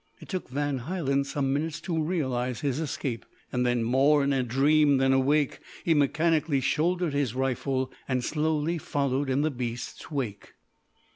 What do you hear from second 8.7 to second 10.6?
followed in the beasts' wake.